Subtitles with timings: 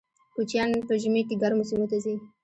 [0.35, 2.15] کوچیان په ژمي کې ګرمو سیمو ته ځي